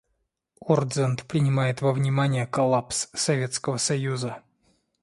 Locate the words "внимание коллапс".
1.93-3.09